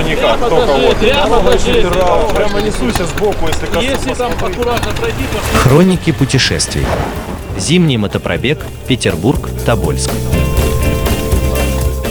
[0.00, 0.96] ничего никак, только вот.
[0.98, 1.40] Прямо,
[2.34, 3.84] прямо несуся сбоку, если коснусь.
[3.84, 6.86] Если там аккуратно пройти, то Хроники путешествий.
[7.58, 10.10] Зимний мотопробег Петербург-Тобольск.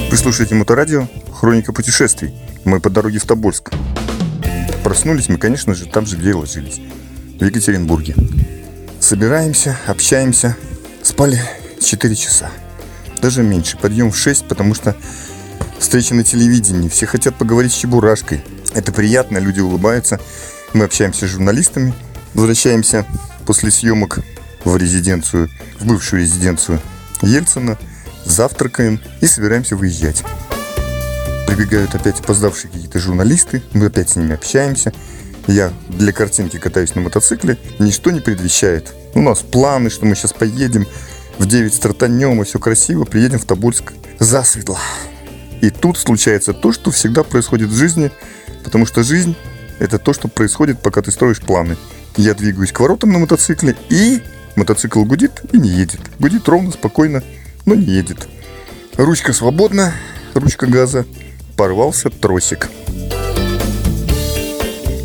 [0.10, 2.34] Вы слушаете Моторадио «Хроника путешествий».
[2.66, 3.72] Мы по дороге в Тобольск.
[4.84, 6.80] Проснулись мы, конечно же, там же, где и ложились.
[7.40, 8.16] В Екатеринбурге.
[9.00, 10.56] Собираемся, общаемся.
[11.02, 11.42] Спали
[11.82, 12.50] 4 часа.
[13.22, 13.78] Даже меньше.
[13.78, 14.96] Подъем в 6, потому что
[15.84, 16.88] встреча на телевидении.
[16.88, 18.42] Все хотят поговорить с Чебурашкой.
[18.74, 20.20] Это приятно, люди улыбаются.
[20.74, 21.94] Мы общаемся с журналистами.
[22.34, 23.06] Возвращаемся
[23.46, 24.20] после съемок
[24.64, 26.80] в резиденцию, в бывшую резиденцию
[27.22, 27.78] Ельцина.
[28.24, 30.24] Завтракаем и собираемся выезжать.
[31.48, 33.62] Прибегают опять опоздавшие какие-то журналисты.
[33.74, 34.94] Мы опять с ними общаемся.
[35.48, 37.58] Я для картинки катаюсь на мотоцикле.
[37.78, 38.94] Ничто не предвещает.
[39.16, 40.88] У нас планы, что мы сейчас поедем.
[41.40, 43.04] В 9 стартанем, и все красиво.
[43.04, 44.80] Приедем в Тобольск засветло.
[45.64, 48.12] И тут случается то, что всегда происходит в жизни.
[48.66, 49.34] Потому что жизнь–
[49.80, 51.78] это то, что происходит, пока ты строишь планы.
[52.18, 54.22] Я двигаюсь к воротам на мотоцикле, и
[54.58, 56.02] мотоцикл гудит и не едет.
[56.20, 57.24] Гудит ровно, спокойно,
[57.66, 58.28] но не едет.
[58.98, 59.94] Ручка свободна,
[60.34, 61.06] ручка газа.
[61.56, 62.70] Порвался тросик.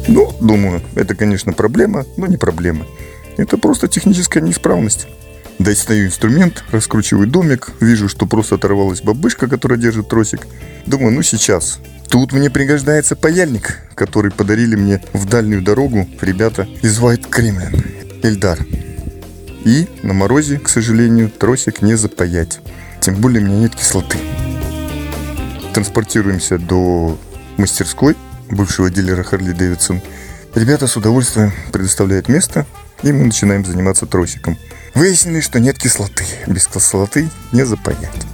[0.09, 2.84] Ну, думаю, это, конечно, проблема, но не проблема.
[3.36, 5.06] Это просто техническая неисправность.
[5.59, 10.47] Достаю инструмент, раскручиваю домик, вижу, что просто оторвалась бабышка, которая держит тросик.
[10.87, 11.81] Думаю, ну сейчас.
[12.09, 18.59] Тут мне пригождается паяльник, который подарили мне в дальнюю дорогу ребята из White Kremlin, Эльдар.
[19.64, 22.61] И на морозе, к сожалению, тросик не запаять.
[23.01, 24.17] Тем более у меня нет кислоты.
[25.75, 27.19] Транспортируемся до
[27.56, 28.17] мастерской
[28.48, 30.01] бывшего дилера Харли Дэвидсон.
[30.55, 32.64] Ребята с удовольствием предоставляют место,
[33.03, 34.56] и мы начинаем заниматься тросиком.
[34.94, 36.25] Выяснили, что нет кислоты.
[36.47, 38.27] Без кислоты не запаять.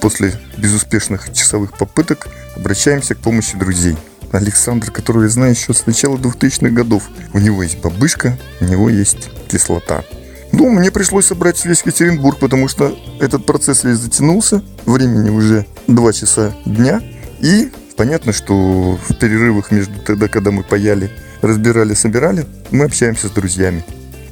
[0.00, 3.96] После безуспешных часовых попыток обращаемся к помощи друзей.
[4.32, 7.04] Александр, которого я знаю еще с начала 2000-х годов.
[7.32, 10.04] У него есть бабышка, у него есть кислота.
[10.52, 14.62] Ну, мне пришлось собрать весь Екатеринбург, потому что этот процесс весь затянулся.
[14.84, 17.02] Времени уже 2 часа дня.
[17.40, 21.10] И понятно, что в перерывах между тогда, когда мы паяли,
[21.40, 23.84] разбирали, собирали, мы общаемся с друзьями.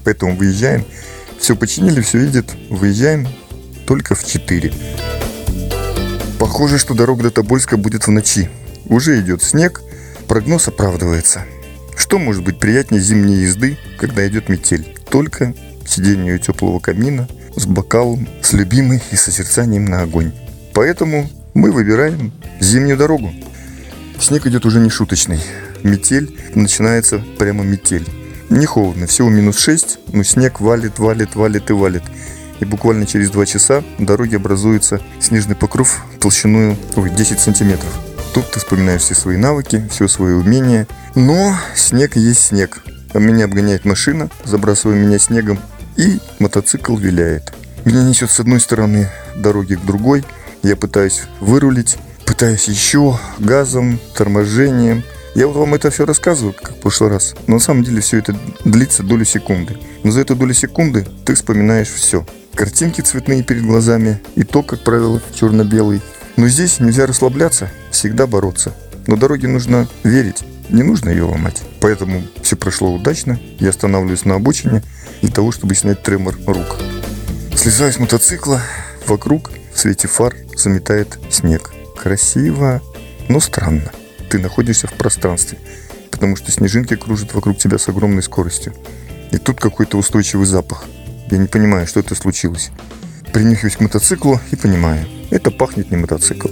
[0.04, 0.84] Поэтому выезжаем.
[1.40, 2.54] Все починили, все видят.
[2.68, 3.26] Выезжаем
[3.86, 4.72] только в 4.
[6.38, 8.50] Похоже, что дорога до Тобольска будет в ночи.
[8.86, 9.80] Уже идет снег,
[10.28, 11.44] прогноз оправдывается.
[11.96, 14.96] Что может быть приятнее зимней езды, когда идет метель?
[15.10, 15.54] Только
[15.86, 20.32] сидение у теплого камина с бокалом, с любимой и созерцанием на огонь.
[20.72, 23.32] Поэтому мы выбираем зимнюю дорогу.
[24.20, 25.40] Снег идет уже не шуточный.
[25.82, 28.06] Метель, начинается прямо метель.
[28.50, 32.02] Не холодно, всего минус 6, но снег валит, валит, валит и валит.
[32.58, 37.90] И буквально через 2 часа в дороге образуется снежный покров толщиной ой, 10 сантиметров.
[38.34, 40.88] Тут ты вспоминаешь все свои навыки, все свои умения.
[41.14, 42.82] Но снег есть снег.
[43.12, 45.60] А меня обгоняет машина, забрасывая меня снегом,
[45.96, 47.52] и мотоцикл виляет.
[47.84, 50.24] Меня несет с одной стороны дороги к другой.
[50.64, 55.04] Я пытаюсь вырулить, пытаюсь еще газом, торможением.
[55.34, 57.34] Я вам это все рассказываю, как в прошлый раз.
[57.46, 59.78] Но на самом деле все это длится долю секунды.
[60.02, 62.26] Но за эту долю секунды ты вспоминаешь все.
[62.54, 66.00] Картинки цветные перед глазами и то, как правило, черно-белый.
[66.36, 68.74] Но здесь нельзя расслабляться, всегда бороться.
[69.06, 71.62] Но дороге нужно верить, не нужно ее ломать.
[71.80, 73.38] Поэтому все прошло удачно.
[73.58, 74.82] Я останавливаюсь на обочине
[75.22, 76.76] для того, чтобы снять тремор рук.
[77.54, 78.60] Слезаю с мотоцикла.
[79.06, 81.70] Вокруг в свете фар заметает снег.
[81.96, 82.82] Красиво,
[83.28, 83.92] но странно.
[84.30, 85.58] Ты находишься в пространстве,
[86.12, 88.72] потому что снежинки кружат вокруг тебя с огромной скоростью.
[89.32, 90.84] И тут какой-то устойчивый запах.
[91.30, 92.70] Я не понимаю, что это случилось.
[93.32, 96.48] Принюхиваюсь к мотоциклу и понимаю, это пахнет не мотоцикл.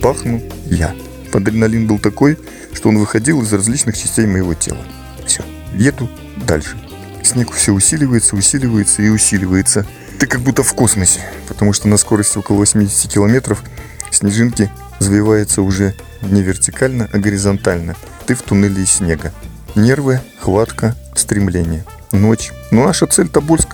[0.00, 0.94] Пахну я.
[1.32, 2.38] Адреналин был такой,
[2.72, 4.84] что он выходил из различных частей моего тела.
[5.26, 5.44] Все,
[5.74, 6.08] еду
[6.46, 6.76] дальше.
[7.24, 9.84] Снег все усиливается, усиливается и усиливается.
[10.20, 13.64] Ты как будто в космосе, потому что на скорости около 80 километров
[14.12, 17.96] снежинки завиваются уже не вертикально, а горизонтально.
[18.26, 19.32] Ты в туннеле из снега.
[19.74, 21.84] Нервы, хватка, стремление.
[22.12, 22.52] Ночь.
[22.70, 23.70] Но наша цель Тобольск.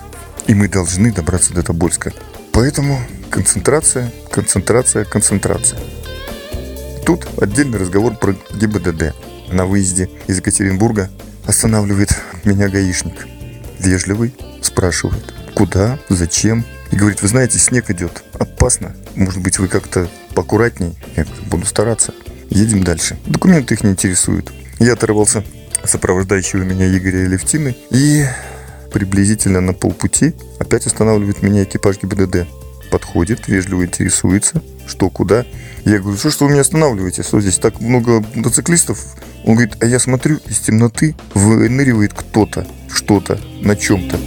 [0.47, 2.13] И мы должны добраться до Тобольска.
[2.53, 5.79] Поэтому концентрация, концентрация, концентрация.
[7.05, 9.13] Тут отдельный разговор про ГИБДД.
[9.51, 11.09] На выезде из Екатеринбурга
[11.45, 12.09] останавливает
[12.43, 13.27] меня гаишник.
[13.79, 16.65] Вежливый, спрашивает, куда, зачем.
[16.91, 18.95] И говорит, вы знаете, снег идет, опасно.
[19.15, 20.97] Может быть, вы как-то поаккуратней?
[21.15, 22.13] Я буду стараться.
[22.49, 23.17] Едем дальше.
[23.25, 24.51] Документы их не интересуют.
[24.79, 25.43] Я оторвался
[25.83, 28.25] сопровождающего меня Игоря Левтины и
[28.91, 32.47] приблизительно на полпути опять останавливает меня экипаж ГИБДД.
[32.91, 34.61] Подходит, вежливо интересуется.
[34.87, 35.45] что, куда.
[35.83, 37.23] Я говорю, что, что вы меня останавливаете?
[37.23, 38.99] Что здесь так много мотоциклистов?
[39.45, 44.17] Он говорит, а я смотрю, из темноты выныривает кто-то, что-то, на чем-то.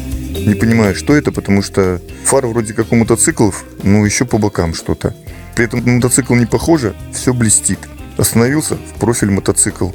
[0.47, 4.75] Не понимаю, что это, потому что фара вроде как у мотоциклов, но еще по бокам
[4.75, 5.15] что-то.
[5.55, 7.79] При этом на мотоцикл не похоже, все блестит.
[8.17, 9.91] Остановился в профиль мотоцикл.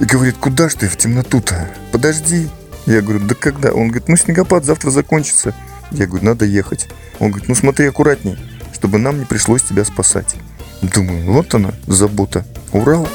[0.00, 1.68] И говорит, куда ж ты в темноту-то?
[1.90, 2.48] Подожди.
[2.86, 3.72] Я говорю, да когда?
[3.72, 5.54] Он говорит, ну снегопад завтра закончится.
[5.90, 6.88] Я говорю, надо ехать.
[7.18, 8.36] Он говорит, ну смотри аккуратней,
[8.72, 10.36] чтобы нам не пришлось тебя спасать.
[10.82, 12.44] Думаю, вот она, забота.
[12.72, 13.08] Урал.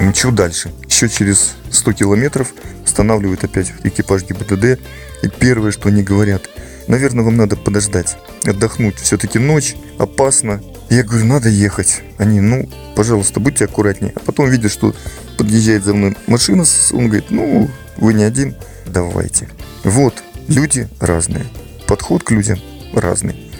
[0.00, 0.72] Ничего дальше.
[0.88, 2.52] Еще через 100 километров
[2.98, 4.80] останавливает опять экипаж ГИБДД.
[5.22, 6.50] И первое, что они говорят,
[6.88, 8.96] наверное, вам надо подождать, отдохнуть.
[8.96, 10.60] Все-таки ночь, опасно.
[10.90, 12.02] Я говорю, надо ехать.
[12.16, 14.12] Они, ну, пожалуйста, будьте аккуратнее.
[14.16, 14.96] А потом видят, что
[15.36, 18.56] подъезжает за мной машина, он говорит, ну, вы не один,
[18.86, 19.48] давайте.
[19.84, 20.14] Вот,
[20.48, 21.46] люди разные.
[21.86, 22.58] Подход к людям
[22.92, 23.52] разный.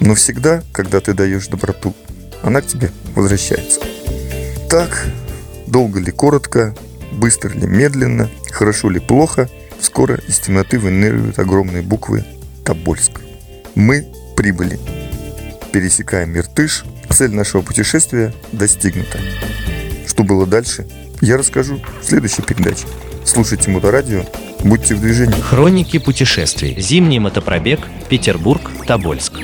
[0.00, 1.94] Но всегда, когда ты даешь доброту,
[2.42, 3.80] она к тебе возвращается.
[4.68, 5.06] Так,
[5.68, 6.74] долго ли коротко,
[7.12, 9.48] быстро ли медленно, хорошо ли плохо,
[9.80, 12.24] скоро из темноты выныривают огромные буквы
[12.64, 13.20] «Тобольск».
[13.74, 14.06] Мы
[14.36, 14.78] прибыли.
[15.72, 16.84] Пересекаем Иртыш.
[17.10, 19.18] Цель нашего путешествия достигнута.
[20.06, 20.86] Что было дальше,
[21.20, 22.86] я расскажу в следующей передаче.
[23.24, 24.24] Слушайте Моторадио,
[24.64, 25.40] будьте в движении.
[25.40, 26.80] Хроники путешествий.
[26.80, 29.34] Зимний мотопробег Петербург-Тобольск.